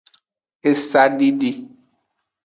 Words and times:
Esadidi. 0.69 1.51